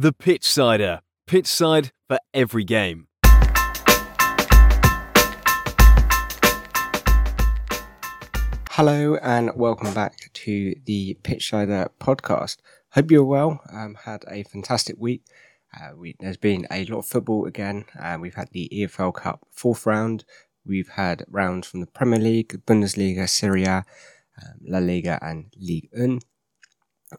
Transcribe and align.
The 0.00 0.14
Pitch 0.14 0.46
Sider. 0.46 1.02
Pitch 1.26 1.46
side 1.46 1.92
for 2.08 2.18
every 2.32 2.64
game. 2.64 3.08
Hello 8.70 9.16
and 9.16 9.50
welcome 9.54 9.92
back 9.92 10.32
to 10.32 10.74
the 10.86 11.18
Pitch 11.22 11.52
Pitchsider 11.52 11.90
podcast. 12.00 12.56
Hope 12.92 13.10
you're 13.10 13.24
well. 13.24 13.60
Um, 13.70 13.94
had 14.06 14.24
a 14.30 14.42
fantastic 14.44 14.96
week. 14.98 15.22
Uh, 15.78 15.90
we, 15.94 16.16
there's 16.18 16.38
been 16.38 16.66
a 16.70 16.86
lot 16.86 17.00
of 17.00 17.06
football 17.06 17.44
again. 17.44 17.84
Uh, 18.02 18.16
we've 18.18 18.36
had 18.36 18.48
the 18.52 18.70
EFL 18.72 19.12
Cup 19.12 19.46
fourth 19.50 19.84
round. 19.84 20.24
We've 20.64 20.88
had 20.88 21.26
rounds 21.28 21.66
from 21.66 21.80
the 21.80 21.86
Premier 21.86 22.18
League, 22.20 22.62
Bundesliga, 22.64 23.28
Serie 23.28 23.64
A, 23.64 23.84
um, 24.42 24.54
La 24.66 24.78
Liga, 24.78 25.18
and 25.20 25.52
Ligue 25.58 25.90
1. 25.92 26.20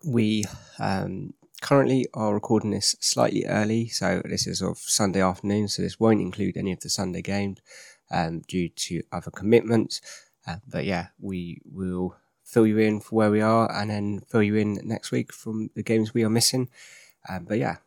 We 0.04 0.46
um, 0.80 1.36
currently 1.62 2.08
are 2.14 2.34
recording 2.34 2.72
this 2.72 2.96
slightly 3.00 3.46
early, 3.46 3.88
so 3.88 4.22
this 4.26 4.48
is 4.48 4.62
of 4.62 4.80
Sunday 4.80 5.22
afternoon, 5.22 5.68
so 5.68 5.82
this 5.82 6.00
won't 6.00 6.20
include 6.20 6.58
any 6.58 6.74
of 6.74 6.82
the 6.82 6.90
Sunday 6.90 7.22
games 7.22 7.60
um, 8.10 8.42
due 8.48 8.68
to 8.68 9.02
other 9.12 9.32
commitments. 9.32 10.02
Uh, 10.46 10.58
but 10.68 10.86
yeah, 10.86 11.08
we 11.20 11.62
will 11.64 12.18
fill 12.44 12.68
you 12.68 12.80
in 12.80 13.00
for 13.00 13.16
where 13.16 13.32
we 13.32 13.42
are 13.42 13.72
and 13.72 13.92
then 13.92 14.22
fill 14.28 14.44
you 14.44 14.56
in 14.56 14.80
next 14.84 15.12
week 15.12 15.32
from 15.32 15.70
the 15.76 15.84
games 15.84 16.14
we 16.14 16.24
are 16.24 16.30
missing. 16.30 16.68
Um, 17.30 17.46
but 17.46 17.60
yeah. 17.60 17.78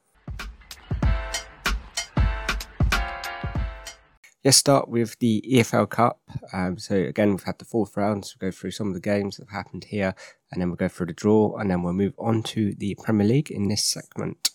Let's 4.45 4.59
start 4.59 4.91
with 4.91 5.19
the 5.21 5.43
EFL 5.51 5.89
Cup. 5.89 6.21
Um, 6.53 6.79
so 6.79 6.97
again, 6.97 7.31
we've 7.31 7.43
had 7.45 7.59
the 7.59 7.65
fourth 7.65 7.97
round. 7.97 8.27
So 8.27 8.35
we'll 8.41 8.51
go 8.51 8.55
through 8.55 8.73
some 8.73 8.89
of 8.89 8.95
the 8.95 9.01
games 9.01 9.37
that 9.37 9.49
have 9.49 9.57
happened 9.57 9.85
here, 9.85 10.15
and 10.55 10.63
then 10.63 10.71
we'll 10.71 10.77
go 10.77 10.89
through 10.89 11.07
the 11.07 11.13
draw, 11.13 11.57
and 11.57 11.71
then 11.71 11.83
we'll 11.83 11.93
move 11.93 12.15
on 12.19 12.43
to 12.45 12.75
the 12.75 12.97
Premier 13.03 13.27
League 13.27 13.51
in 13.51 13.69
this 13.69 13.85
segment. 13.85 14.51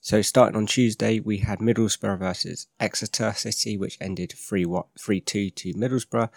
So 0.00 0.22
starting 0.22 0.56
on 0.56 0.66
Tuesday, 0.66 1.20
we 1.20 1.38
had 1.38 1.60
Middlesbrough 1.60 2.18
versus 2.18 2.66
Exeter 2.80 3.32
City, 3.32 3.76
which 3.76 3.98
ended 4.00 4.30
3-2 4.30 5.54
to 5.54 5.74
Middlesbrough 5.74 6.30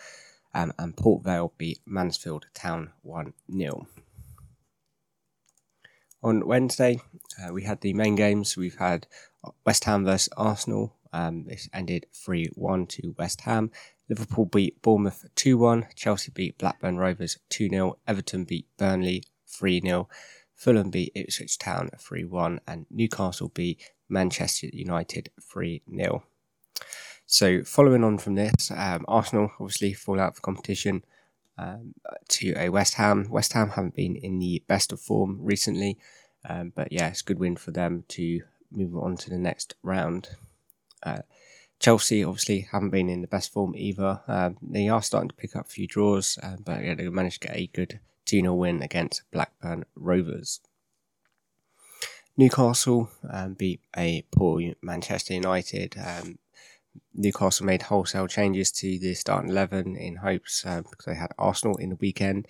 um, 0.53 0.73
and 0.77 0.95
Port 0.95 1.23
Vale 1.23 1.53
beat 1.57 1.79
Mansfield 1.85 2.45
Town 2.53 2.91
1 3.01 3.33
0. 3.55 3.87
On 6.23 6.45
Wednesday, 6.45 6.99
uh, 7.41 7.51
we 7.51 7.63
had 7.63 7.81
the 7.81 7.93
main 7.93 8.15
games. 8.15 8.55
We've 8.55 8.77
had 8.77 9.07
West 9.65 9.85
Ham 9.85 10.05
versus 10.05 10.29
Arsenal. 10.37 10.95
Um, 11.13 11.45
this 11.45 11.67
ended 11.73 12.05
3 12.13 12.51
1 12.53 12.87
to 12.87 13.15
West 13.17 13.41
Ham. 13.41 13.71
Liverpool 14.11 14.43
beat 14.45 14.81
Bournemouth 14.81 15.25
2 15.35 15.57
1. 15.57 15.87
Chelsea 15.95 16.33
beat 16.35 16.57
Blackburn 16.57 16.97
Rovers 16.97 17.37
2 17.47 17.69
0. 17.69 17.97
Everton 18.05 18.43
beat 18.43 18.67
Burnley 18.75 19.23
3 19.47 19.79
0. 19.79 20.09
Fulham 20.53 20.89
beat 20.89 21.13
Ipswich 21.15 21.57
Town 21.57 21.89
3 21.97 22.25
1. 22.25 22.59
And 22.67 22.85
Newcastle 22.91 23.47
beat 23.47 23.89
Manchester 24.09 24.67
United 24.73 25.29
3 25.41 25.81
0. 25.95 26.23
So 27.25 27.63
following 27.63 28.03
on 28.03 28.17
from 28.17 28.35
this, 28.35 28.69
um, 28.75 29.05
Arsenal 29.07 29.53
obviously 29.61 29.93
fall 29.93 30.19
out 30.19 30.33
of 30.33 30.41
competition 30.41 31.05
um, 31.57 31.93
to 32.27 32.53
a 32.57 32.67
West 32.67 32.95
Ham. 32.95 33.27
West 33.29 33.53
Ham 33.53 33.69
haven't 33.69 33.95
been 33.95 34.17
in 34.17 34.39
the 34.39 34.61
best 34.67 34.91
of 34.91 34.99
form 34.99 35.37
recently, 35.39 35.97
um, 36.49 36.73
but 36.75 36.91
yeah, 36.91 37.07
it's 37.07 37.21
a 37.21 37.23
good 37.23 37.39
win 37.39 37.55
for 37.55 37.71
them 37.71 38.03
to 38.09 38.41
move 38.73 38.93
on 38.97 39.15
to 39.15 39.29
the 39.29 39.37
next 39.37 39.75
round. 39.81 40.31
Uh, 41.01 41.19
Chelsea 41.81 42.23
obviously 42.23 42.67
haven't 42.71 42.91
been 42.91 43.09
in 43.09 43.21
the 43.21 43.27
best 43.27 43.51
form 43.51 43.73
either. 43.75 44.21
Um, 44.27 44.57
they 44.61 44.87
are 44.87 45.01
starting 45.01 45.29
to 45.29 45.35
pick 45.35 45.55
up 45.55 45.65
a 45.65 45.69
few 45.69 45.87
draws, 45.87 46.37
uh, 46.43 46.57
but 46.63 46.83
yeah, 46.83 46.93
they 46.93 47.09
managed 47.09 47.41
to 47.41 47.47
get 47.47 47.57
a 47.57 47.67
good 47.73 47.99
2 48.25 48.41
0 48.41 48.53
win 48.53 48.83
against 48.83 49.23
Blackburn 49.31 49.85
Rovers. 49.95 50.59
Newcastle 52.37 53.09
um, 53.27 53.55
beat 53.55 53.81
a 53.97 54.23
poor 54.31 54.61
Manchester 54.83 55.33
United. 55.33 55.95
Um, 55.97 56.37
Newcastle 57.15 57.65
made 57.65 57.81
wholesale 57.81 58.27
changes 58.27 58.71
to 58.73 58.99
the 58.99 59.15
starting 59.15 59.49
11 59.49 59.95
in 59.95 60.17
hopes 60.17 60.63
uh, 60.63 60.83
because 60.87 61.05
they 61.05 61.15
had 61.15 61.31
Arsenal 61.39 61.77
in 61.77 61.89
the 61.89 61.97
weekend. 61.99 62.47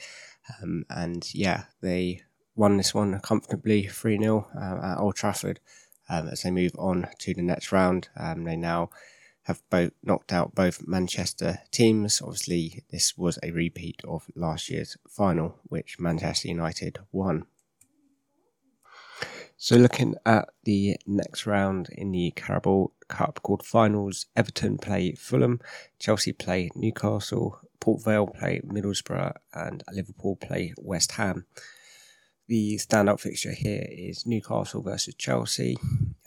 Um, 0.61 0.83
and 0.89 1.33
yeah, 1.33 1.65
they 1.79 2.23
won 2.55 2.75
this 2.75 2.93
one 2.93 3.17
comfortably 3.21 3.87
3 3.87 4.17
0 4.17 4.49
uh, 4.53 4.85
at 4.87 4.97
Old 4.97 5.15
Trafford 5.15 5.61
as 6.09 6.41
they 6.41 6.51
move 6.51 6.73
on 6.77 7.07
to 7.19 7.33
the 7.33 7.41
next 7.41 7.71
round. 7.71 8.09
They 8.17 8.57
now 8.57 8.89
have 9.43 9.61
both 9.69 9.91
knocked 10.03 10.31
out 10.31 10.55
both 10.55 10.87
Manchester 10.87 11.59
teams. 11.71 12.21
Obviously, 12.21 12.83
this 12.91 13.17
was 13.17 13.39
a 13.41 13.51
repeat 13.51 14.01
of 14.07 14.27
last 14.35 14.69
year's 14.69 14.97
final, 15.07 15.59
which 15.63 15.99
Manchester 15.99 16.47
United 16.47 16.99
won. 17.11 17.45
So, 19.57 19.75
looking 19.75 20.15
at 20.25 20.49
the 20.63 20.97
next 21.05 21.45
round 21.45 21.89
in 21.91 22.11
the 22.11 22.31
Carabao 22.35 22.91
Cup 23.07 23.41
quarterfinals, 23.43 24.25
Everton 24.35 24.77
play 24.77 25.13
Fulham, 25.13 25.59
Chelsea 25.99 26.33
play 26.33 26.71
Newcastle, 26.73 27.59
Port 27.79 28.03
Vale 28.03 28.27
play 28.27 28.61
Middlesbrough, 28.65 29.33
and 29.53 29.83
Liverpool 29.91 30.35
play 30.35 30.73
West 30.77 31.13
Ham. 31.13 31.45
The 32.47 32.77
standout 32.77 33.19
fixture 33.19 33.53
here 33.53 33.85
is 33.89 34.25
Newcastle 34.25 34.81
versus 34.81 35.15
Chelsea. 35.15 35.77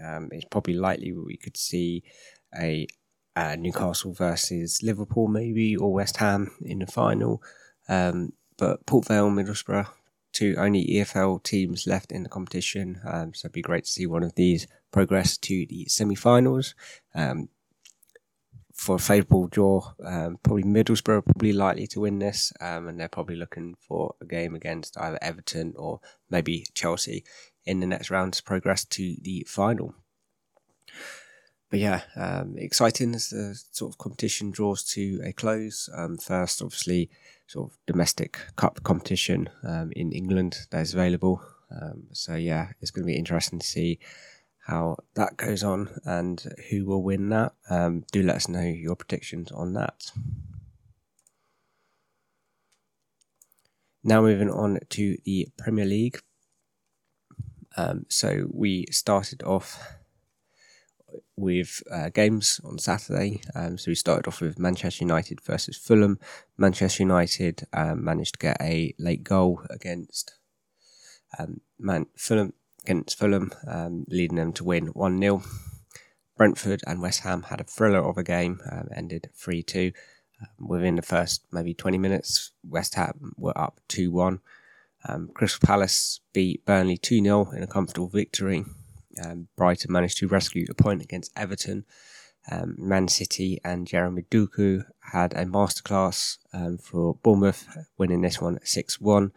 Um, 0.03 0.29
it's 0.31 0.47
probably 0.51 0.75
likely 0.75 1.13
we 1.13 1.37
could 1.37 1.57
see 1.57 2.03
a 2.57 2.87
uh, 3.37 3.56
Newcastle 3.56 4.12
versus 4.12 4.83
Liverpool, 4.83 5.28
maybe, 5.28 5.77
or 5.77 5.93
West 5.93 6.19
Ham 6.19 6.50
in 6.62 6.78
the 6.81 6.87
final. 6.87 7.43
Um, 7.89 8.33
but 8.56 8.87
Port 8.87 9.06
Vale, 9.06 9.31
Middlesbrough, 9.31 9.89
two 10.33 10.55
only 10.59 10.87
EFL 10.87 11.43
teams 11.43 11.87
left 11.87 12.12
in 12.12 12.22
the 12.22 12.28
competition. 12.28 13.00
Um, 13.05 13.34
so 13.34 13.47
it'd 13.47 13.53
be 13.53 13.62
great 13.62 13.84
to 13.84 13.91
see 13.91 14.06
one 14.06 14.22
of 14.22 14.34
these 14.34 14.67
progress 14.93 15.37
to 15.39 15.67
the 15.67 15.87
semi-finals. 15.87 16.75
Um, 17.15 17.49
for 18.75 18.97
a 18.97 18.99
favourable 18.99 19.47
draw, 19.47 19.93
um, 20.05 20.37
probably 20.43 20.65
Middlesbrough 20.65 21.25
probably 21.25 21.53
likely 21.53 21.87
to 21.87 22.01
win 22.01 22.19
this, 22.19 22.53
um, 22.61 22.89
and 22.89 22.99
they're 22.99 23.09
probably 23.09 23.37
looking 23.37 23.77
for 23.81 24.15
a 24.21 24.25
game 24.25 24.55
against 24.55 24.99
either 24.99 25.19
Everton 25.22 25.75
or 25.77 26.01
maybe 26.28 26.66
Chelsea 26.75 27.25
in 27.65 27.78
the 27.81 27.87
next 27.87 28.11
round 28.11 28.34
to 28.34 28.43
progress 28.43 28.84
to 28.84 29.16
the 29.22 29.47
final. 29.49 29.95
But 31.75 31.81
yeah, 31.81 32.03
um, 32.15 32.55
exciting 32.57 33.17
as 33.17 33.31
the 33.31 33.61
sort 33.73 33.93
of 33.93 33.99
competition 33.99 34.53
draws 34.53 34.85
to 34.93 35.21
a 35.25 35.33
close. 35.33 35.91
Um, 35.93 36.19
first, 36.19 36.62
obviously, 36.62 37.11
sort 37.49 37.69
of 37.69 37.79
domestic 37.85 38.39
cup 38.55 38.85
competition 38.85 39.51
um, 39.65 39.91
in 39.97 40.13
England 40.13 40.69
that 40.71 40.83
is 40.83 40.95
available. 40.95 41.43
Um, 41.73 42.05
so 42.13 42.37
yeah, 42.37 42.69
it's 42.81 42.93
going 42.93 43.05
to 43.05 43.13
be 43.13 43.19
interesting 43.19 43.59
to 43.59 43.67
see 43.67 43.99
how 44.69 44.99
that 45.15 45.37
goes 45.37 45.65
on 45.65 45.89
and 46.05 46.45
who 46.71 46.84
will 46.87 47.03
win 47.03 47.31
that. 47.31 47.55
Um, 47.69 48.05
do 48.13 48.23
let 48.23 48.37
us 48.37 48.49
know 48.49 48.61
your 48.63 48.95
predictions 48.95 49.51
on 49.51 49.73
that. 49.73 50.13
Now 54.05 54.23
moving 54.23 54.49
on 54.49 54.79
to 54.91 55.17
the 55.25 55.49
Premier 55.57 55.87
League. 55.87 56.21
Um, 57.77 58.07
so 58.09 58.47
we 58.53 58.87
started 58.93 59.43
off 59.43 59.97
with 61.37 61.83
uh, 61.91 62.11
games 62.11 62.61
on 62.65 62.78
Saturday. 62.78 63.41
Um, 63.55 63.78
so 63.78 63.91
we 63.91 63.95
started 63.95 64.28
off 64.28 64.41
with 64.41 64.59
Manchester 64.59 65.05
United 65.05 65.41
versus 65.41 65.77
Fulham. 65.77 66.19
Manchester 66.56 67.03
United 67.03 67.67
um, 67.72 68.05
managed 68.05 68.34
to 68.34 68.39
get 68.39 68.56
a 68.61 68.95
late 68.99 69.25
goal 69.25 69.62
against 69.71 70.34
um, 71.39 71.61
Man- 71.78 72.06
Fulham 72.17 72.53
against 72.84 73.19
Fulham, 73.19 73.50
um, 73.67 74.05
leading 74.09 74.37
them 74.37 74.53
to 74.53 74.65
win 74.65 74.89
one 74.89 75.19
0 75.19 75.43
Brentford 76.37 76.83
and 76.87 77.00
West 77.00 77.21
Ham 77.21 77.45
had 77.45 77.61
a 77.61 77.65
thriller 77.65 78.01
of 78.01 78.19
a 78.19 78.25
game, 78.25 78.61
um, 78.71 78.89
ended 78.95 79.31
three 79.34 79.62
two. 79.62 79.93
Um, 80.41 80.69
within 80.69 80.97
the 80.97 81.03
first 81.03 81.47
maybe 81.53 81.75
twenty 81.75 81.99
minutes, 81.99 82.51
West 82.65 82.97
Ham 82.97 83.33
were 83.37 83.56
up 83.56 83.81
two 83.89 84.11
one. 84.11 84.41
Crystal 85.34 85.65
Palace 85.65 86.21
beat 86.33 86.65
Burnley 86.65 86.97
two 86.97 87.22
0 87.22 87.51
in 87.53 87.62
a 87.62 87.69
comfortable 87.69 88.09
victory. 88.09 88.65
Um, 89.23 89.49
Brighton 89.57 89.93
managed 89.93 90.19
to 90.19 90.28
rescue 90.28 90.66
a 90.69 90.75
point 90.75 91.03
against 91.03 91.33
Everton. 91.37 91.84
Um, 92.51 92.75
Man 92.78 93.09
City 93.09 93.59
and 93.65 93.87
Jeremy 93.87 94.22
Doku 94.31 94.84
had 95.13 95.33
a 95.33 95.47
masterclass 95.47 96.39
um, 96.53 96.78
for 96.78 97.15
Bournemouth, 97.22 97.66
winning 97.97 98.21
this 98.21 98.41
one 98.41 98.59
6 98.63 99.01
1. 99.01 99.33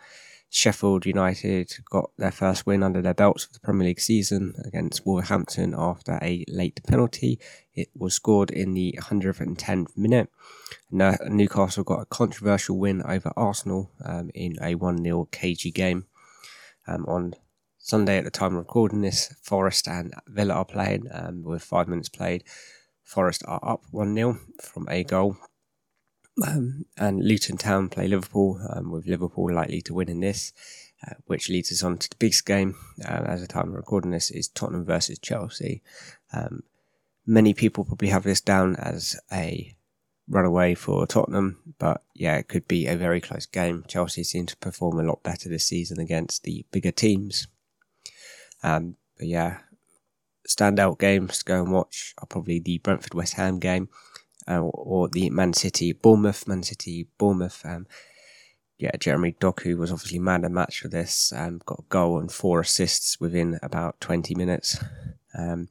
Sheffield 0.50 1.06
United 1.06 1.74
got 1.90 2.10
their 2.18 2.32
first 2.32 2.66
win 2.66 2.82
under 2.82 3.02
their 3.02 3.14
belts 3.14 3.44
for 3.44 3.54
the 3.54 3.60
Premier 3.60 3.88
League 3.88 4.00
season 4.00 4.54
against 4.66 5.06
Wolverhampton 5.06 5.76
after 5.78 6.18
a 6.22 6.46
late 6.48 6.80
penalty. 6.88 7.40
It 7.76 7.90
was 7.94 8.14
scored 8.14 8.50
in 8.50 8.74
the 8.74 8.98
110th 9.02 9.98
minute. 9.98 10.30
Newcastle 10.90 11.84
got 11.84 12.02
a 12.02 12.06
controversial 12.06 12.78
win 12.78 13.02
over 13.04 13.34
Arsenal 13.36 13.92
um, 14.04 14.32
in 14.34 14.56
a 14.62 14.76
1 14.76 15.04
0 15.04 15.28
KG 15.32 15.74
game. 15.74 16.06
Um, 16.88 17.06
on 17.06 17.34
Sunday 17.88 18.18
at 18.18 18.26
the 18.26 18.32
time 18.32 18.54
of 18.54 18.60
recording 18.60 19.00
this, 19.00 19.34
Forest 19.42 19.88
and 19.88 20.14
Villa 20.28 20.56
are 20.56 20.66
playing 20.66 21.08
um, 21.12 21.44
with 21.44 21.64
five 21.64 21.88
minutes 21.88 22.10
played. 22.10 22.44
Forest 23.06 23.44
are 23.48 23.62
up 23.64 23.84
1 23.92 24.14
0 24.14 24.40
from 24.62 24.88
a 24.90 25.06
goal. 25.06 25.38
Um, 26.46 26.86
and 26.98 27.24
Luton 27.24 27.56
Town 27.56 27.88
play 27.88 28.10
Liverpool, 28.10 28.60
um, 28.70 28.92
with 28.92 29.08
Liverpool 29.08 29.54
likely 29.54 29.82
to 29.84 29.94
win 29.94 30.10
in 30.10 30.20
this. 30.20 30.52
uh, 31.06 31.14
which 31.28 31.50
leads 31.50 31.72
us 31.72 31.84
on 31.84 31.98
to 31.98 32.10
the 32.10 32.16
biggest 32.18 32.46
game 32.46 32.76
uh, 33.06 33.24
as 33.26 33.42
the 33.42 33.48
time 33.48 33.70
of 33.70 33.76
recording 33.76 34.12
this 34.12 34.32
is 34.32 34.48
Tottenham 34.48 34.86
versus 34.86 35.20
Chelsea. 35.20 35.82
Um, 36.34 36.64
many 37.26 37.54
people 37.54 37.86
probably 37.86 38.10
have 38.10 38.24
this 38.24 38.42
down 38.42 38.76
as 38.78 39.16
a 39.32 39.76
runaway 40.28 40.74
for 40.76 41.06
Tottenham, 41.08 41.74
but 41.78 42.04
yeah, 42.14 42.36
it 42.38 42.48
could 42.48 42.68
be 42.68 42.88
a 42.88 42.98
very 42.98 43.22
close 43.22 43.46
game. 43.46 43.86
Chelsea 43.88 44.24
seem 44.24 44.46
to 44.48 44.58
perform 44.58 45.00
a 45.00 45.04
lot 45.04 45.24
better 45.24 45.48
this 45.48 45.68
season 45.68 46.00
against 46.00 46.44
the 46.44 46.66
bigger 46.72 46.92
teams. 46.92 47.48
Um, 48.64 48.96
but 49.18 49.28
yeah, 49.28 49.60
standout 50.48 51.00
games 51.00 51.40
to 51.40 51.46
go 51.46 51.64
and 51.64 51.72
watch 51.72 52.14
are 52.18 52.28
probably 52.28 52.60
the 52.60 52.78
Brentford 52.80 53.14
West 53.14 53.34
Ham 53.34 53.60
game 53.60 53.90
uh, 54.48 54.62
or 54.62 55.10
the 55.10 55.30
Man 55.30 55.54
City 55.54 55.92
Bournemouth, 55.94 56.48
Man 56.48 56.64
City 56.64 57.08
Bournemouth. 57.18 57.62
Um, 57.66 57.88
yeah, 58.78 58.92
Jeremy 59.00 59.36
Doku 59.40 59.76
was 59.78 59.92
obviously 59.92 60.20
man 60.20 60.46
of 60.46 60.52
match 60.52 60.82
for 60.82 60.88
this. 60.88 61.34
Um, 61.36 61.62
got 61.66 61.80
a 61.80 61.90
goal 61.90 62.20
and 62.20 62.32
four 62.32 62.62
assists 62.62 63.20
within 63.20 63.60
about 63.64 64.00
20 64.02 64.36
minutes. 64.36 64.78
Um, 65.38 65.70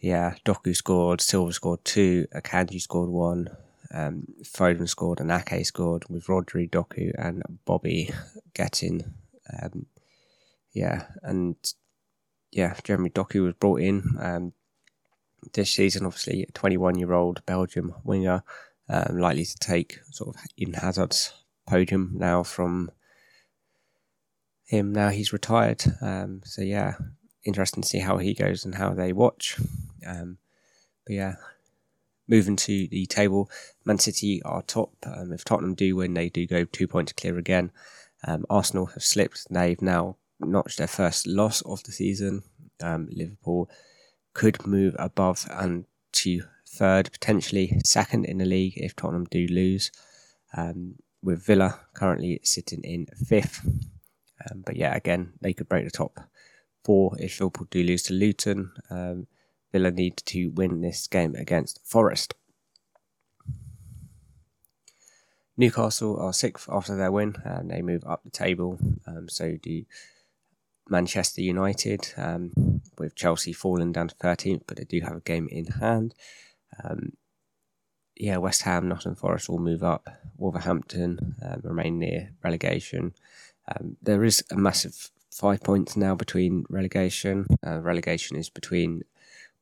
yeah, 0.00 0.34
Doku 0.44 0.74
scored, 0.74 1.20
Silva 1.20 1.52
scored 1.52 1.84
two, 1.84 2.26
Akanji 2.34 2.80
scored 2.80 3.10
one, 3.10 3.48
um, 3.92 4.26
Foden 4.42 4.88
scored, 4.88 5.20
and 5.20 5.30
Ake 5.30 5.64
scored 5.64 6.04
with 6.08 6.26
Rodri, 6.26 6.68
Doku, 6.68 7.12
and 7.16 7.42
Bobby 7.64 8.10
getting. 8.54 9.14
Um, 9.60 9.86
yeah, 10.78 11.06
and 11.22 11.56
yeah, 12.52 12.74
Jeremy 12.84 13.10
Doku 13.10 13.42
was 13.42 13.54
brought 13.54 13.80
in 13.80 14.16
um, 14.20 14.52
this 15.52 15.72
season, 15.72 16.06
obviously, 16.06 16.44
a 16.44 16.52
21 16.52 16.98
year 16.98 17.12
old 17.12 17.44
Belgium 17.46 17.94
winger, 18.04 18.44
um, 18.88 19.18
likely 19.18 19.44
to 19.44 19.58
take 19.58 19.98
sort 20.10 20.34
of 20.34 20.42
Eden 20.56 20.74
Hazard's 20.74 21.32
podium 21.66 22.12
now 22.14 22.42
from 22.42 22.90
him. 24.64 24.92
Now 24.92 25.08
he's 25.08 25.32
retired. 25.32 25.82
Um, 26.00 26.42
so, 26.44 26.62
yeah, 26.62 26.94
interesting 27.44 27.82
to 27.82 27.88
see 27.88 27.98
how 27.98 28.18
he 28.18 28.32
goes 28.32 28.64
and 28.64 28.76
how 28.76 28.94
they 28.94 29.12
watch. 29.12 29.58
Um, 30.06 30.38
but, 31.04 31.14
yeah, 31.14 31.34
moving 32.28 32.56
to 32.56 32.86
the 32.86 33.06
table, 33.06 33.50
Man 33.84 33.98
City 33.98 34.40
are 34.44 34.62
top. 34.62 34.92
Um, 35.04 35.32
if 35.32 35.44
Tottenham 35.44 35.74
do 35.74 35.96
win, 35.96 36.14
they 36.14 36.28
do 36.28 36.46
go 36.46 36.64
two 36.64 36.86
points 36.86 37.12
clear 37.12 37.36
again. 37.36 37.72
Um, 38.26 38.44
Arsenal 38.48 38.86
have 38.86 39.04
slipped. 39.04 39.46
They've 39.50 39.80
now 39.80 40.16
notched 40.40 40.78
their 40.78 40.86
first 40.86 41.26
loss 41.26 41.60
of 41.62 41.82
the 41.84 41.92
season. 41.92 42.42
Um, 42.82 43.08
Liverpool 43.10 43.70
could 44.34 44.66
move 44.66 44.94
above 44.98 45.46
and 45.50 45.84
to 46.12 46.42
third, 46.68 47.10
potentially 47.12 47.80
second 47.84 48.24
in 48.24 48.38
the 48.38 48.44
league 48.44 48.74
if 48.76 48.94
Tottenham 48.94 49.26
do 49.30 49.46
lose. 49.46 49.90
Um, 50.56 50.96
with 51.22 51.44
Villa 51.44 51.80
currently 51.94 52.40
sitting 52.42 52.82
in 52.82 53.06
fifth. 53.26 53.60
Um, 53.64 54.62
but 54.64 54.76
yeah, 54.76 54.94
again, 54.94 55.32
they 55.40 55.52
could 55.52 55.68
break 55.68 55.84
the 55.84 55.90
top 55.90 56.20
four 56.84 57.16
if 57.18 57.40
Liverpool 57.40 57.66
do 57.70 57.82
lose 57.82 58.04
to 58.04 58.14
Luton. 58.14 58.72
Um, 58.90 59.26
Villa 59.72 59.90
need 59.90 60.16
to 60.26 60.48
win 60.48 60.80
this 60.80 61.06
game 61.06 61.34
against 61.34 61.80
Forest. 61.84 62.34
Newcastle 65.56 66.16
are 66.20 66.32
sixth 66.32 66.68
after 66.70 66.96
their 66.96 67.10
win, 67.10 67.34
and 67.44 67.70
they 67.70 67.82
move 67.82 68.04
up 68.06 68.22
the 68.22 68.30
table. 68.30 68.78
Um, 69.06 69.28
so 69.28 69.56
do 69.60 69.84
Manchester 70.88 71.42
United, 71.42 72.12
um, 72.16 72.80
with 72.98 73.14
Chelsea 73.14 73.52
falling 73.52 73.92
down 73.92 74.08
to 74.08 74.14
13th, 74.16 74.62
but 74.66 74.76
they 74.76 74.84
do 74.84 75.00
have 75.00 75.16
a 75.16 75.20
game 75.20 75.48
in 75.50 75.66
hand. 75.66 76.14
Um, 76.82 77.12
yeah, 78.16 78.36
West 78.38 78.62
Ham, 78.62 78.88
Nottingham 78.88 79.14
Forest 79.14 79.48
will 79.48 79.58
move 79.58 79.82
up. 79.82 80.08
Wolverhampton 80.36 81.36
um, 81.42 81.60
remain 81.62 81.98
near 81.98 82.32
relegation. 82.42 83.14
Um, 83.68 83.96
there 84.02 84.24
is 84.24 84.42
a 84.50 84.56
massive 84.56 85.10
five 85.30 85.62
points 85.62 85.96
now 85.96 86.14
between 86.14 86.64
relegation. 86.68 87.46
Uh, 87.64 87.80
relegation 87.80 88.36
is 88.36 88.50
between 88.50 89.02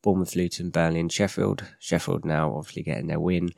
Bournemouth, 0.01 0.35
Luton, 0.35 0.69
Burnley, 0.69 0.99
and 0.99 1.11
Sheffield. 1.11 1.65
Sheffield 1.79 2.25
now 2.25 2.55
obviously 2.55 2.83
getting 2.83 3.07
their 3.07 3.19
win. 3.19 3.49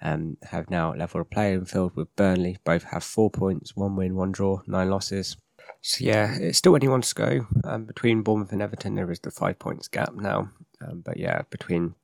Um, 0.00 0.36
have 0.50 0.70
now 0.70 0.94
level 0.94 1.22
a 1.22 1.24
playing 1.24 1.64
field 1.64 1.96
with 1.96 2.14
Burnley. 2.16 2.58
Both 2.64 2.84
have 2.84 3.02
four 3.02 3.30
points, 3.30 3.74
one 3.74 3.96
win, 3.96 4.14
one 4.14 4.32
draw, 4.32 4.60
nine 4.66 4.90
losses. 4.90 5.36
So 5.82 6.04
yeah, 6.04 6.36
it's 6.38 6.58
still 6.58 6.76
anyone's 6.76 7.12
go. 7.12 7.46
Um, 7.64 7.84
between 7.84 8.22
Bournemouth 8.22 8.52
and 8.52 8.62
Everton, 8.62 8.94
there 8.94 9.10
is 9.10 9.20
the 9.20 9.30
five 9.30 9.58
points 9.58 9.88
gap 9.88 10.14
now. 10.14 10.50
Um, 10.80 11.02
but 11.04 11.16
yeah, 11.16 11.42
between 11.50 11.94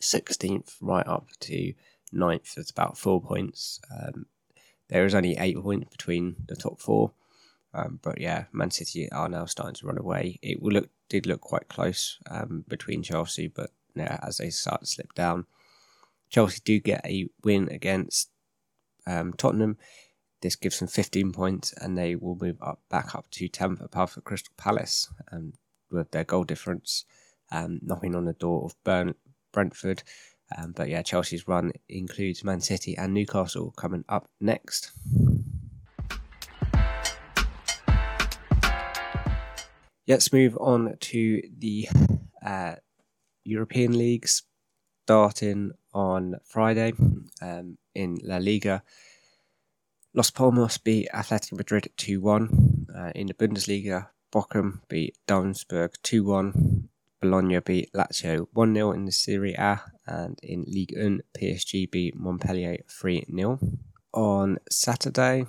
16th 0.00 0.76
right 0.80 1.06
up 1.06 1.28
to 1.40 1.74
9th, 2.12 2.56
it's 2.56 2.70
about 2.70 2.98
four 2.98 3.20
points. 3.20 3.80
Um, 3.90 4.26
there 4.88 5.04
is 5.04 5.14
only 5.14 5.36
eight 5.38 5.60
points 5.60 5.90
between 5.90 6.36
the 6.46 6.56
top 6.56 6.80
four. 6.80 7.12
Um, 7.74 7.98
but 8.02 8.20
yeah, 8.20 8.44
Man 8.52 8.70
City 8.70 9.10
are 9.10 9.28
now 9.28 9.46
starting 9.46 9.74
to 9.74 9.86
run 9.86 9.98
away. 9.98 10.38
It 10.42 10.62
will 10.62 10.72
look 10.72 10.90
did 11.08 11.26
look 11.26 11.40
quite 11.40 11.68
close 11.68 12.18
um, 12.30 12.64
between 12.68 13.02
Chelsea, 13.02 13.48
but 13.48 13.70
yeah, 13.94 14.18
as 14.22 14.38
they 14.38 14.50
start 14.50 14.80
to 14.80 14.86
slip 14.86 15.12
down, 15.14 15.46
Chelsea 16.30 16.60
do 16.64 16.80
get 16.80 17.04
a 17.04 17.28
win 17.42 17.68
against 17.68 18.30
um, 19.06 19.32
Tottenham. 19.32 19.76
This 20.44 20.56
gives 20.56 20.78
them 20.78 20.88
15 20.88 21.32
points, 21.32 21.72
and 21.72 21.96
they 21.96 22.14
will 22.16 22.36
move 22.38 22.58
up 22.60 22.82
back 22.90 23.14
up 23.14 23.30
to 23.30 23.48
10th 23.48 23.82
above 23.82 24.14
the 24.14 24.20
Crystal 24.20 24.52
Palace 24.58 25.08
um, 25.32 25.54
with 25.90 26.10
their 26.10 26.24
goal 26.24 26.44
difference, 26.44 27.06
um, 27.50 27.80
knocking 27.80 28.14
on 28.14 28.26
the 28.26 28.34
door 28.34 28.66
of 28.66 28.74
Burn- 28.84 29.14
Brentford. 29.54 30.02
Um, 30.54 30.72
but 30.72 30.90
yeah, 30.90 31.00
Chelsea's 31.00 31.48
run 31.48 31.72
includes 31.88 32.44
Man 32.44 32.60
City 32.60 32.94
and 32.94 33.14
Newcastle 33.14 33.72
coming 33.74 34.04
up 34.06 34.28
next. 34.38 34.90
Let's 40.06 40.30
move 40.30 40.58
on 40.60 40.96
to 41.00 41.42
the 41.56 41.88
uh, 42.44 42.74
European 43.44 43.96
leagues 43.96 44.42
starting 45.06 45.72
on 45.94 46.34
Friday 46.44 46.92
um, 47.40 47.78
in 47.94 48.18
La 48.22 48.36
Liga. 48.36 48.82
Las 50.16 50.30
Palmas 50.30 50.78
beat 50.78 51.08
Atletico 51.12 51.56
Madrid 51.56 51.90
2 51.96 52.20
1. 52.20 52.86
Uh, 52.96 53.10
in 53.16 53.26
the 53.26 53.34
Bundesliga, 53.34 54.10
Bochum 54.32 54.80
beat 54.88 55.16
Duisburg 55.26 55.94
2 56.04 56.22
1. 56.22 56.88
Bologna 57.20 57.58
beat 57.58 57.92
Lazio 57.92 58.46
1 58.52 58.74
0 58.74 58.92
in 58.92 59.06
the 59.06 59.10
Serie 59.10 59.56
A. 59.58 59.82
And 60.06 60.38
in 60.40 60.64
Ligue 60.68 60.94
1, 60.96 61.20
PSG 61.36 61.90
beat 61.90 62.14
Montpellier 62.14 62.76
3 62.88 63.26
0. 63.28 63.58
On 64.12 64.56
Saturday, 64.70 65.46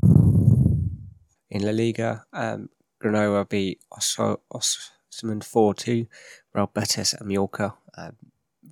in 1.51 1.61
La 1.61 1.71
Liga, 1.71 2.25
um, 2.33 2.69
Granada 2.99 3.45
beat 3.45 3.81
Osasuna 3.93 5.43
4 5.43 5.73
2. 5.75 6.07
Real 6.55 6.71
Betis 6.73 7.13
and 7.13 7.27
Mallorca. 7.27 7.75
Um, 7.95 8.15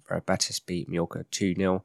Real 0.10 0.22
Betis 0.22 0.60
beat 0.60 0.90
Mallorca 0.90 1.24
2 1.30 1.54
0. 1.54 1.84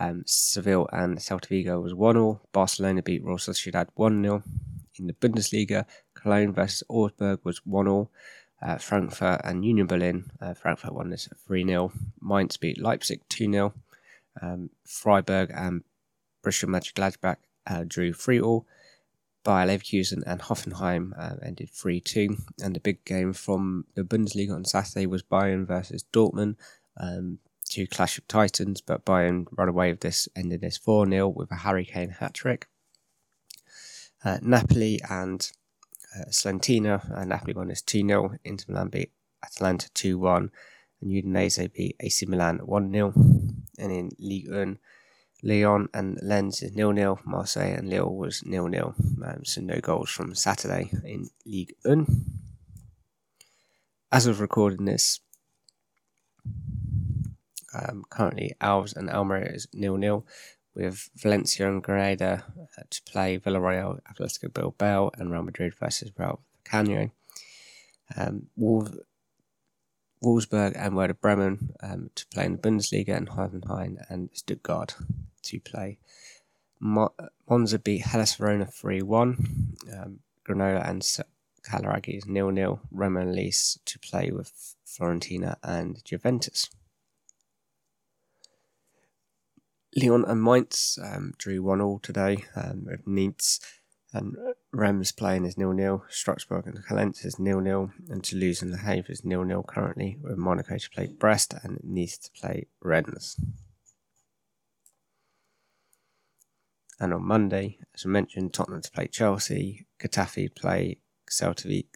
Um, 0.00 0.22
Seville 0.26 0.88
and 0.92 1.18
Celta 1.18 1.48
Vigo 1.48 1.80
was 1.80 1.94
1 1.94 2.14
0. 2.14 2.40
Barcelona 2.52 3.02
beat 3.02 3.24
Real 3.24 3.36
Sociedad 3.36 3.88
1 3.94 4.22
0. 4.22 4.42
In 4.98 5.06
the 5.06 5.12
Bundesliga, 5.12 5.84
Cologne 6.14 6.52
versus 6.52 6.82
Augsburg 6.88 7.40
was 7.44 7.66
1 7.66 7.86
0. 7.86 8.10
Uh, 8.60 8.76
Frankfurt 8.76 9.40
and 9.44 9.64
Union 9.64 9.86
Berlin. 9.86 10.30
Uh, 10.40 10.54
Frankfurt 10.54 10.94
won 10.94 11.10
this 11.10 11.28
3 11.46 11.64
0. 11.64 11.92
Mainz 12.20 12.56
beat 12.56 12.80
Leipzig 12.80 13.20
2 13.28 13.50
0. 13.50 13.74
Um, 14.40 14.70
Freiburg 14.84 15.50
and 15.54 15.82
Borussia 16.44 16.68
Mönchengladbach 16.68 17.36
uh, 17.66 17.84
drew 17.86 18.12
3 18.12 18.38
0. 18.38 18.66
Bayer 19.44 19.66
Leverkusen 19.66 20.22
and 20.26 20.42
Hoffenheim 20.42 21.12
uh, 21.18 21.36
ended 21.44 21.70
3 21.70 22.00
2. 22.00 22.36
And 22.62 22.76
the 22.76 22.80
big 22.80 23.04
game 23.04 23.32
from 23.32 23.86
the 23.94 24.04
Bundesliga 24.04 24.54
on 24.54 24.64
Saturday 24.64 25.06
was 25.06 25.22
Bayern 25.22 25.66
versus 25.66 26.04
Dortmund. 26.12 26.56
Um, 26.96 27.38
to 27.68 27.86
Clash 27.86 28.18
of 28.18 28.26
Titans, 28.28 28.80
but 28.80 29.04
Bayern 29.04 29.46
run 29.52 29.68
away 29.68 29.90
with 29.90 30.00
this, 30.00 30.28
ending 30.34 30.60
this 30.60 30.76
4 30.76 31.08
0 31.08 31.28
with 31.28 31.50
a 31.50 31.56
Harry 31.56 31.84
Kane 31.84 32.10
hat 32.10 32.34
trick. 32.34 32.68
Uh, 34.24 34.38
Napoli 34.42 35.00
and 35.08 35.50
uh, 36.16 36.26
Salernitana, 36.30 37.16
uh, 37.16 37.24
Napoli 37.24 37.54
won 37.54 37.68
this 37.68 37.82
2 37.82 38.06
0. 38.06 38.34
Inter 38.44 38.64
Milan 38.68 38.88
beat 38.88 39.12
Atalanta 39.44 39.88
2 39.94 40.18
1, 40.18 40.50
and 41.00 41.10
Udinese 41.10 41.72
beat 41.72 41.96
AC 42.00 42.26
Milan 42.26 42.58
1 42.58 42.92
0. 42.92 43.12
And 43.78 43.92
in 43.92 44.10
Ligue 44.18 44.50
1, 44.50 44.78
Lyon 45.42 45.88
and 45.94 46.18
Lens 46.22 46.62
is 46.62 46.72
0 46.72 46.94
0. 46.94 47.20
Marseille 47.24 47.74
and 47.76 47.88
Lille 47.88 48.14
was 48.14 48.42
0 48.48 48.70
0. 48.70 48.94
Um, 49.24 49.44
so 49.44 49.60
no 49.60 49.80
goals 49.80 50.10
from 50.10 50.34
Saturday 50.34 50.90
in 51.04 51.28
Ligue 51.46 51.74
1. 51.84 52.06
As 54.10 54.26
of 54.26 54.40
recording 54.40 54.86
this, 54.86 55.20
um, 57.74 58.04
currently, 58.08 58.54
Alavés 58.60 58.96
and 58.96 59.10
Almeria 59.10 59.52
is 59.52 59.68
nil 59.72 59.96
nil, 59.96 60.26
with 60.74 61.10
Valencia 61.16 61.68
and 61.68 61.82
Granada 61.82 62.44
uh, 62.78 62.82
to 62.88 63.02
play 63.02 63.38
Villarreal, 63.38 64.00
Atletico 64.10 64.52
Bilbao, 64.52 65.10
and 65.14 65.30
Real 65.30 65.42
Madrid 65.42 65.74
versus 65.74 66.10
Real 66.16 66.40
Vallecano. 66.64 67.10
Um, 68.16 68.46
Wolf- 68.56 68.96
Wolfsburg 70.22 70.72
and 70.76 70.96
Werder 70.96 71.14
Bremen 71.14 71.74
um, 71.82 72.10
to 72.14 72.26
play 72.28 72.44
in 72.44 72.52
the 72.52 72.58
Bundesliga, 72.58 73.16
and 73.16 73.30
Heidenheim 73.30 73.98
and 74.08 74.30
Stuttgart 74.32 74.94
to 75.42 75.60
play. 75.60 75.98
Mo- 76.80 77.14
Monza 77.48 77.78
beat 77.78 78.02
Hellas 78.02 78.34
Verona 78.34 78.66
3 78.66 79.02
1. 79.02 79.76
Um, 79.92 80.20
Granola 80.48 80.88
and 80.88 81.02
is 81.02 82.26
nil 82.26 82.50
nil. 82.50 82.80
Roma 82.90 83.20
and 83.20 83.34
Lecce 83.34 83.78
to 83.84 83.98
play 83.98 84.30
with 84.30 84.76
Fiorentina 84.86 85.56
and 85.62 86.02
Juventus. 86.04 86.70
Lyon 89.96 90.24
and 90.26 90.42
Mainz 90.42 90.98
um, 91.02 91.32
drew 91.38 91.62
one 91.62 91.80
all 91.80 91.98
today 91.98 92.44
um, 92.54 92.84
with 92.84 93.06
Nice 93.06 93.60
and 94.12 94.36
Reims 94.72 95.12
playing 95.12 95.44
is 95.44 95.58
nil 95.58 95.72
nil. 95.72 96.04
Strasbourg 96.08 96.66
and 96.66 96.84
Calais 96.86 97.12
is 97.24 97.38
nil 97.38 97.60
nil, 97.60 97.92
and 98.08 98.24
Toulouse 98.24 98.62
and 98.62 98.70
Le 98.70 98.78
Havre 98.78 99.10
is 99.10 99.24
nil 99.24 99.44
nil 99.44 99.62
currently, 99.62 100.16
with 100.20 100.36
Monaco 100.36 100.78
to 100.78 100.90
play 100.90 101.08
Brest 101.18 101.54
and 101.62 101.78
Nice 101.82 102.16
to 102.18 102.30
play 102.30 102.66
Rennes. 102.82 103.36
And 107.00 107.14
on 107.14 107.24
Monday, 107.24 107.78
as 107.94 108.04
I 108.04 108.08
mentioned, 108.08 108.52
Tottenham 108.52 108.82
to 108.82 108.90
play 108.90 109.06
Chelsea, 109.06 109.86
Getafe 110.00 110.54
play 110.54 110.98
Celta 111.30 111.64
Vigo, 111.64 111.88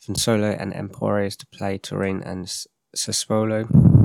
Frosinone 0.00 0.60
and 0.60 0.72
Empoli 0.72 1.30
to 1.30 1.46
play 1.46 1.78
Turin 1.78 2.22
and 2.22 2.46
Sassuolo 2.94 3.95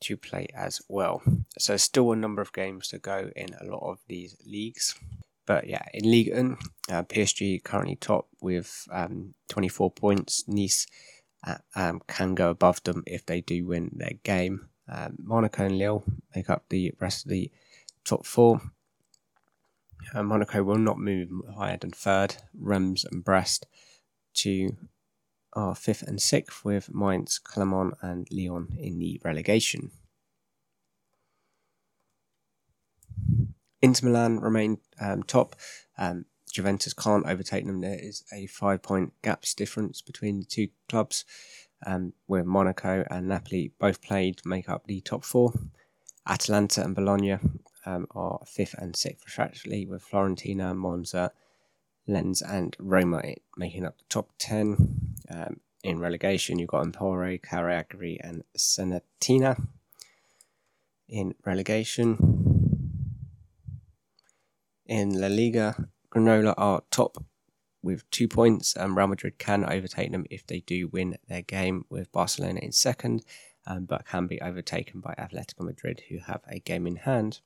to 0.00 0.16
play 0.16 0.48
as 0.54 0.80
well. 0.88 1.22
So 1.58 1.76
still 1.76 2.12
a 2.12 2.16
number 2.16 2.42
of 2.42 2.52
games 2.52 2.88
to 2.88 2.98
go 2.98 3.30
in 3.34 3.54
a 3.60 3.64
lot 3.64 3.82
of 3.82 3.98
these 4.08 4.36
leagues. 4.46 4.94
But 5.46 5.66
yeah, 5.66 5.84
in 5.94 6.10
Ligue 6.10 6.34
1, 6.34 6.56
uh, 6.90 7.02
PSG 7.04 7.64
currently 7.64 7.96
top 7.96 8.28
with 8.40 8.86
um, 8.92 9.34
24 9.48 9.90
points. 9.92 10.44
Nice 10.46 10.86
uh, 11.46 11.56
um, 11.74 12.02
can 12.06 12.34
go 12.34 12.50
above 12.50 12.82
them 12.82 13.02
if 13.06 13.24
they 13.24 13.40
do 13.40 13.66
win 13.66 13.90
their 13.94 14.18
game. 14.22 14.68
Um, 14.88 15.16
Monaco 15.22 15.64
and 15.64 15.78
Lille 15.78 16.04
make 16.34 16.50
up 16.50 16.64
the 16.68 16.92
rest 17.00 17.24
of 17.24 17.30
the 17.30 17.50
top 18.04 18.26
four. 18.26 18.60
Uh, 20.14 20.22
Monaco 20.22 20.62
will 20.62 20.78
not 20.78 20.98
move 20.98 21.28
higher 21.56 21.76
than 21.76 21.90
third. 21.90 22.36
Reims 22.54 23.04
and 23.10 23.24
Brest 23.24 23.66
to 24.34 24.76
are 25.52 25.74
fifth 25.74 26.02
and 26.02 26.20
sixth, 26.20 26.64
with 26.64 26.94
Mainz, 26.94 27.38
Clermont, 27.38 27.94
and 28.02 28.26
Lyon 28.30 28.76
in 28.78 28.98
the 28.98 29.20
relegation. 29.24 29.90
Inter 33.80 34.08
Milan 34.08 34.40
remain 34.40 34.78
um, 35.00 35.22
top. 35.22 35.54
Um, 35.96 36.26
Juventus 36.52 36.94
can't 36.94 37.26
overtake 37.26 37.66
them. 37.66 37.80
There 37.80 37.98
is 37.98 38.24
a 38.32 38.46
five 38.46 38.82
point 38.82 39.12
gaps 39.22 39.54
difference 39.54 40.00
between 40.00 40.40
the 40.40 40.46
two 40.46 40.68
clubs, 40.88 41.24
um, 41.86 42.12
where 42.26 42.44
Monaco 42.44 43.04
and 43.10 43.28
Napoli 43.28 43.72
both 43.78 44.02
played 44.02 44.40
make 44.44 44.68
up 44.68 44.86
the 44.86 45.00
top 45.00 45.24
four. 45.24 45.52
Atalanta 46.26 46.84
and 46.84 46.94
Bologna 46.94 47.38
um, 47.86 48.06
are 48.10 48.40
fifth 48.46 48.74
and 48.74 48.94
sixth, 48.94 49.24
respectively, 49.24 49.86
with 49.86 50.04
Fiorentina, 50.04 50.76
Monza, 50.76 51.32
Lens, 52.06 52.42
and 52.42 52.76
Roma 52.78 53.22
making 53.56 53.86
up 53.86 53.98
the 53.98 54.04
top 54.08 54.30
10. 54.38 55.07
Um, 55.30 55.60
in 55.84 55.98
relegation, 55.98 56.58
you've 56.58 56.68
got 56.68 56.84
Empoli, 56.84 57.38
Cagliari, 57.38 58.18
and 58.22 58.42
Salernitana 58.56 59.66
in 61.08 61.34
relegation. 61.44 62.16
In 64.86 65.20
La 65.20 65.28
Liga, 65.28 65.88
Granola 66.10 66.54
are 66.56 66.82
top 66.90 67.24
with 67.82 68.10
two 68.10 68.26
points, 68.26 68.74
and 68.74 68.96
Real 68.96 69.06
Madrid 69.06 69.38
can 69.38 69.64
overtake 69.64 70.10
them 70.10 70.24
if 70.30 70.46
they 70.46 70.60
do 70.60 70.88
win 70.88 71.18
their 71.28 71.42
game, 71.42 71.84
with 71.88 72.10
Barcelona 72.10 72.60
in 72.60 72.72
second, 72.72 73.24
um, 73.66 73.84
but 73.84 74.06
can 74.06 74.26
be 74.26 74.40
overtaken 74.40 75.00
by 75.00 75.14
Atletico 75.14 75.60
Madrid, 75.60 76.02
who 76.08 76.18
have 76.18 76.40
a 76.48 76.58
game 76.58 76.86
in 76.86 76.96
hand. 76.96 77.40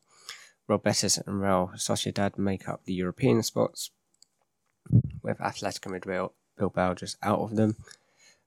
Real 0.69 0.79
Betis 0.79 1.19
and 1.19 1.41
Real 1.41 1.73
Sociedad 1.75 2.39
make 2.39 2.69
up 2.69 2.85
the 2.85 2.95
European 2.95 3.43
spots, 3.43 3.91
with 5.23 5.39
Atletico 5.39 5.91
Madrid 5.91 6.31
Bilbao 6.59 6.95
just 6.95 7.17
out 7.23 7.41
of 7.41 7.57
them. 7.57 7.77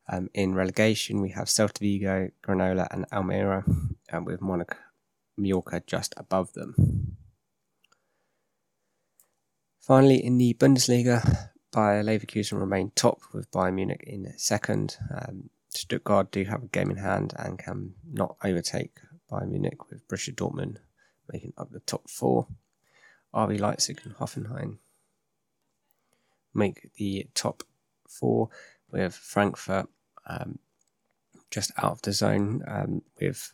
Um, 0.07 0.29
in 0.33 0.53
relegation, 0.53 1.21
we 1.21 1.31
have 1.31 1.47
Celta 1.47 1.79
Vigo, 1.79 2.29
Granola, 2.43 2.88
and 2.91 3.05
Almeria, 3.12 3.63
and 4.09 4.25
with 4.25 4.41
Monaco, 4.41 4.77
Mallorca 5.38 5.81
just 5.88 6.13
above 6.15 6.53
them. 6.53 7.17
Finally, 9.79 10.24
in 10.24 10.38
the 10.38 10.53
Bundesliga, 10.53 11.50
Bayer 11.71 12.03
Leverkusen 12.03 12.59
remain 12.59 12.91
top 12.95 13.19
with 13.33 13.51
Bayern 13.51 13.75
Munich 13.75 14.03
in 14.05 14.31
second. 14.38 14.97
Um, 15.12 15.50
Stuttgart 15.69 16.31
do 16.31 16.43
have 16.45 16.63
a 16.63 16.67
game 16.67 16.89
in 16.89 16.97
hand 16.97 17.33
and 17.38 17.59
can 17.59 17.95
not 18.09 18.38
overtake 18.43 19.00
Bayern 19.29 19.50
Munich 19.50 19.89
with 19.89 20.07
Borussia 20.07 20.33
Dortmund 20.33 20.77
making 21.31 21.53
up 21.57 21.71
the 21.71 21.81
top 21.81 22.09
four. 22.09 22.47
RB 23.33 23.59
Leipzig 23.59 24.01
and 24.05 24.15
Hoffenheim 24.15 24.77
make 26.53 26.93
the 26.95 27.27
top 27.33 27.63
four 28.19 28.50
with 28.91 29.15
Frankfurt 29.15 29.88
um, 30.27 30.60
just 31.51 31.72
out 31.77 31.91
of 31.91 32.01
the 32.01 32.12
zone 32.13 32.63
um, 32.67 33.01
with 33.19 33.51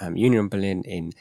um, 0.00 0.16
Union 0.16 0.48
Berlin 0.48 0.82
in 0.84 1.12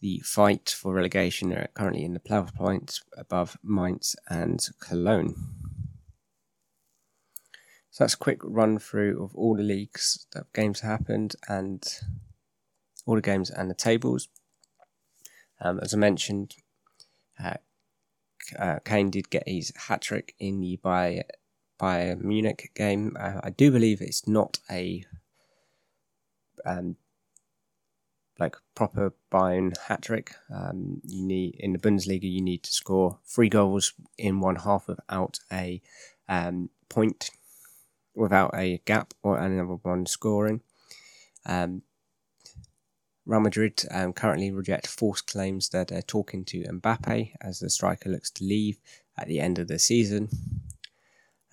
the 0.00 0.20
fight 0.20 0.68
for 0.68 0.92
relegation 0.92 1.52
are 1.52 1.68
currently 1.74 2.04
in 2.04 2.12
the 2.12 2.20
playoff 2.20 2.54
points 2.54 3.02
above 3.16 3.56
Mainz 3.62 4.16
and 4.28 4.60
Cologne. 4.80 5.34
So 7.90 8.04
that's 8.04 8.14
a 8.14 8.18
quick 8.18 8.40
run 8.42 8.78
through 8.78 9.22
of 9.22 9.34
all 9.36 9.54
the 9.54 9.62
leagues 9.62 10.26
that 10.32 10.52
games 10.54 10.80
happened 10.80 11.36
and 11.46 11.84
all 13.06 13.16
the 13.16 13.20
games 13.20 13.50
and 13.50 13.70
the 13.70 13.74
tables. 13.74 14.28
Um, 15.60 15.78
as 15.80 15.94
I 15.94 15.98
mentioned, 15.98 16.56
uh, 17.42 17.54
uh, 18.58 18.78
Kane 18.84 19.10
did 19.10 19.30
get 19.30 19.44
his 19.46 19.72
hat 19.76 20.00
trick 20.00 20.34
in 20.38 20.60
the 20.60 20.76
by 20.82 21.22
by 21.82 22.14
Munich 22.20 22.70
game. 22.76 23.16
Uh, 23.18 23.40
I 23.42 23.50
do 23.50 23.72
believe 23.72 24.00
it's 24.00 24.28
not 24.28 24.60
a 24.70 25.04
um, 26.64 26.94
like 28.38 28.54
proper 28.76 29.14
Bayern 29.32 29.76
hat 29.88 30.02
trick. 30.02 30.32
Um, 30.54 31.00
you 31.02 31.24
need 31.24 31.56
in 31.58 31.72
the 31.72 31.80
Bundesliga 31.80 32.22
you 32.22 32.40
need 32.40 32.62
to 32.62 32.70
score 32.70 33.18
three 33.26 33.48
goals 33.48 33.94
in 34.16 34.38
one 34.38 34.54
half 34.54 34.86
without 34.86 35.40
a 35.50 35.82
um, 36.28 36.70
point, 36.88 37.32
without 38.14 38.52
a 38.54 38.80
gap 38.84 39.12
or 39.24 39.38
another 39.38 39.74
one 39.82 40.06
scoring. 40.06 40.60
Um, 41.44 41.82
Real 43.26 43.40
Madrid 43.40 43.82
um, 43.90 44.12
currently 44.12 44.52
reject 44.52 44.86
false 44.86 45.20
claims 45.20 45.70
that 45.70 45.88
they're 45.88 46.00
talking 46.00 46.44
to 46.44 46.62
Mbappe 46.62 47.32
as 47.40 47.58
the 47.58 47.68
striker 47.68 48.08
looks 48.08 48.30
to 48.30 48.44
leave 48.44 48.78
at 49.18 49.26
the 49.26 49.40
end 49.40 49.58
of 49.58 49.66
the 49.66 49.80
season. 49.80 50.28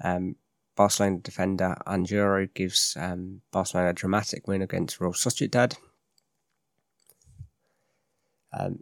Um, 0.04 0.36
Barcelona 0.76 1.18
defender 1.18 1.76
Angulo 1.86 2.48
gives 2.54 2.96
um, 3.00 3.42
Barcelona 3.52 3.90
a 3.90 3.94
dramatic 3.94 4.48
win 4.48 4.62
against 4.62 5.02
Real 5.02 5.12
Sociedad 5.12 5.76
um, 8.58 8.80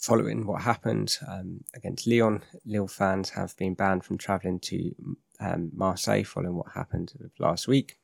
following 0.00 0.46
what 0.46 0.62
happened 0.62 1.16
um, 1.28 1.62
against 1.74 2.06
Lyon, 2.06 2.42
Lille 2.64 2.88
fans 2.88 3.30
have 3.30 3.56
been 3.56 3.74
banned 3.74 4.04
from 4.04 4.18
travelling 4.18 4.58
to 4.60 4.94
um, 5.40 5.70
Marseille 5.74 6.24
following 6.24 6.56
what 6.56 6.72
happened 6.74 7.12
last 7.38 7.68
week. 7.68 7.98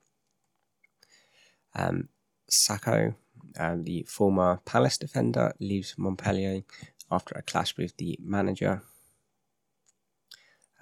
Um, 1.75 2.09
Sakho, 2.50 3.14
um, 3.59 3.85
the 3.85 4.04
former 4.09 4.61
Palace 4.64 4.99
defender, 4.99 5.52
leaves 5.61 5.95
Montpellier 5.99 6.62
after 7.11 7.35
a 7.37 7.42
clash 7.42 7.76
with 7.76 7.97
the 7.97 8.18
manager. 8.23 8.83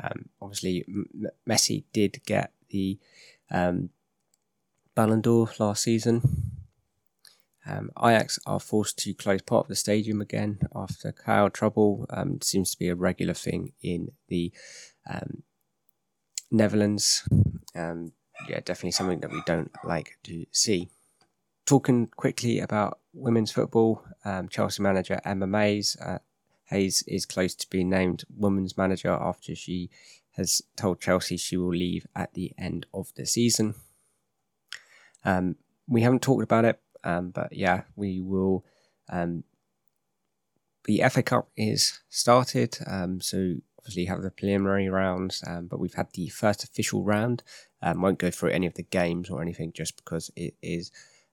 Um, 0.02 0.28
obviously, 0.40 0.84
M- 0.88 1.28
Messi 1.48 1.84
did 1.92 2.20
get 2.26 2.52
the 2.70 2.98
um, 3.50 3.90
Ballon 4.94 5.20
d'Or 5.20 5.50
last 5.58 5.82
season. 5.82 6.22
Um, 7.68 7.90
Ajax 7.98 8.38
are 8.46 8.60
forced 8.60 8.98
to 8.98 9.14
close 9.14 9.42
part 9.42 9.64
of 9.64 9.68
the 9.68 9.76
stadium 9.76 10.20
again 10.20 10.60
after 10.74 11.10
crowd 11.10 11.52
trouble. 11.52 12.06
Um, 12.10 12.40
seems 12.40 12.70
to 12.70 12.78
be 12.78 12.88
a 12.88 12.94
regular 12.94 13.34
thing 13.34 13.72
in 13.82 14.12
the 14.28 14.52
um, 15.08 15.42
Netherlands. 16.50 17.28
Um, 17.74 18.12
yeah, 18.48 18.60
definitely 18.60 18.92
something 18.92 19.20
that 19.20 19.32
we 19.32 19.42
don't 19.46 19.72
like 19.84 20.18
to 20.24 20.46
see. 20.52 20.90
Talking 21.64 22.06
quickly 22.06 22.60
about 22.60 23.00
women's 23.12 23.50
football, 23.50 24.04
um, 24.24 24.48
Chelsea 24.48 24.82
manager 24.82 25.20
Emma 25.24 25.48
Mays 25.48 25.96
uh, 26.00 26.18
Hayes 26.66 27.02
is 27.06 27.26
close 27.26 27.54
to 27.54 27.70
being 27.70 27.88
named 27.88 28.24
women's 28.36 28.76
manager 28.76 29.10
after 29.10 29.54
she 29.54 29.90
has 30.32 30.62
told 30.76 31.00
Chelsea 31.00 31.36
she 31.36 31.56
will 31.56 31.74
leave 31.74 32.06
at 32.14 32.34
the 32.34 32.52
end 32.58 32.86
of 32.92 33.12
the 33.14 33.24
season. 33.24 33.74
Um, 35.24 35.56
we 35.88 36.02
haven't 36.02 36.22
talked 36.22 36.42
about 36.42 36.64
it, 36.64 36.80
um, 37.04 37.30
but 37.30 37.52
yeah, 37.52 37.82
we 37.94 38.20
will. 38.20 38.64
Um, 39.08 39.44
the 40.84 41.02
FA 41.10 41.22
Cup 41.22 41.48
is 41.56 42.00
started, 42.08 42.78
um, 42.86 43.20
so 43.20 43.56
obviously 43.78 44.02
you 44.02 44.08
have 44.08 44.22
the 44.22 44.30
preliminary 44.30 44.88
rounds, 44.88 45.42
um, 45.46 45.66
but 45.66 45.80
we've 45.80 45.94
had 45.94 46.08
the 46.12 46.28
first 46.28 46.64
official 46.64 47.04
round. 47.04 47.42
Um, 47.82 48.02
won't 48.02 48.18
go 48.18 48.30
through 48.30 48.50
any 48.50 48.66
of 48.66 48.74
the 48.74 48.82
games 48.82 49.30
or 49.30 49.40
anything 49.42 49.72
just 49.72 49.96
because 49.96 50.30
it 50.36 50.54
is 50.62 50.90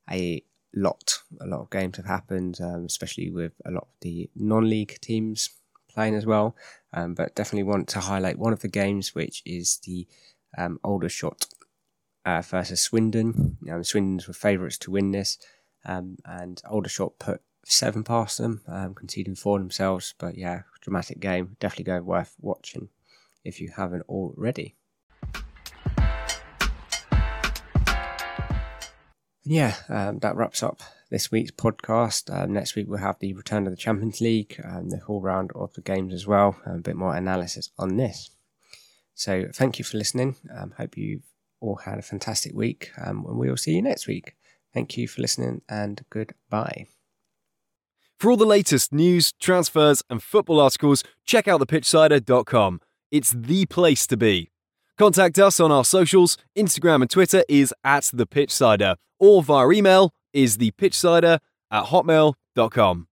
a 0.09 0.43
lot. 0.73 1.19
A 1.41 1.47
lot 1.47 1.61
of 1.61 1.69
games 1.69 1.97
have 1.97 2.05
happened, 2.05 2.59
um, 2.61 2.85
especially 2.85 3.29
with 3.29 3.53
a 3.65 3.71
lot 3.71 3.83
of 3.83 3.99
the 4.01 4.29
non-league 4.35 4.99
teams 5.01 5.49
playing 5.89 6.15
as 6.15 6.25
well. 6.25 6.55
Um, 6.93 7.13
but 7.13 7.35
definitely 7.35 7.63
want 7.63 7.87
to 7.89 7.99
highlight 7.99 8.39
one 8.39 8.53
of 8.53 8.61
the 8.61 8.67
games, 8.67 9.15
which 9.15 9.41
is 9.45 9.77
the 9.85 10.07
um, 10.57 10.79
Aldershot 10.83 11.47
uh, 12.25 12.41
versus 12.41 12.81
Swindon. 12.81 13.57
Swindons 13.63 14.27
were 14.27 14.33
favourites 14.33 14.77
to 14.79 14.91
win 14.91 15.11
this, 15.11 15.37
um, 15.85 16.17
and 16.25 16.61
Aldershot 16.69 17.19
put 17.19 17.41
seven 17.65 18.03
past 18.03 18.37
them, 18.37 18.61
um, 18.67 18.93
conceding 18.93 19.35
four 19.35 19.59
themselves. 19.59 20.13
But 20.17 20.37
yeah, 20.37 20.63
dramatic 20.81 21.19
game. 21.19 21.55
Definitely 21.59 21.85
go 21.85 22.01
worth 22.01 22.35
watching 22.39 22.89
if 23.43 23.59
you 23.59 23.71
haven't 23.75 24.03
already. 24.03 24.75
Yeah, 29.45 29.75
um, 29.89 30.19
that 30.19 30.35
wraps 30.35 30.63
up 30.63 30.81
this 31.09 31.31
week's 31.31 31.51
podcast. 31.51 32.33
Um, 32.33 32.53
next 32.53 32.75
week 32.75 32.87
we'll 32.87 32.99
have 32.99 33.19
the 33.19 33.33
return 33.33 33.67
of 33.67 33.71
the 33.71 33.77
Champions 33.77 34.21
League 34.21 34.59
and 34.63 34.89
the 34.89 34.99
whole 34.99 35.21
round 35.21 35.51
of 35.53 35.73
the 35.73 35.81
games 35.81 36.13
as 36.13 36.25
well, 36.25 36.55
and 36.65 36.79
a 36.79 36.81
bit 36.81 36.95
more 36.95 37.15
analysis 37.15 37.69
on 37.77 37.97
this. 37.97 38.31
So 39.13 39.47
thank 39.53 39.79
you 39.79 39.85
for 39.85 39.97
listening. 39.97 40.37
Um, 40.55 40.73
hope 40.77 40.97
you've 40.97 41.23
all 41.59 41.75
had 41.77 41.99
a 41.99 42.03
fantastic 42.03 42.53
week, 42.53 42.91
um, 43.03 43.25
and 43.27 43.37
we 43.37 43.49
will 43.49 43.57
see 43.57 43.75
you 43.75 43.81
next 43.81 44.07
week. 44.07 44.35
Thank 44.73 44.97
you 44.97 45.07
for 45.07 45.21
listening, 45.21 45.61
and 45.69 46.03
goodbye. 46.09 46.87
For 48.19 48.31
all 48.31 48.37
the 48.37 48.45
latest 48.45 48.93
news, 48.93 49.33
transfers, 49.33 50.01
and 50.09 50.23
football 50.23 50.61
articles, 50.61 51.03
check 51.25 51.47
out 51.47 51.59
thepitchsider.com. 51.59 52.79
It's 53.11 53.31
the 53.31 53.65
place 53.65 54.07
to 54.07 54.17
be. 54.17 54.52
Contact 54.97 55.39
us 55.39 55.59
on 55.59 55.71
our 55.71 55.83
socials. 55.83 56.37
Instagram 56.55 57.01
and 57.01 57.09
Twitter 57.09 57.43
is 57.49 57.73
at 57.83 58.09
the 58.13 58.25
Pitch 58.25 58.49
Pitchsider, 58.49 58.95
or 59.19 59.41
via 59.41 59.69
email 59.71 60.11
is 60.33 60.57
the 60.57 60.71
pitchsider 60.71 61.39
at 61.71 61.85
hotmail.com. 61.85 63.07